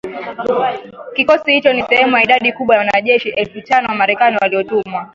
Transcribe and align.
Kikosi 1.15 1.53
hicho 1.53 1.73
ni 1.73 1.81
sehemu 1.83 2.15
ya 2.17 2.23
idadi 2.23 2.51
kubwa 2.53 2.75
ya 2.75 2.79
wanajeshi 2.79 3.29
elfu 3.29 3.61
tano 3.61 3.87
wa 3.87 3.95
Marekani 3.95 4.37
waliotumwa 4.41 5.09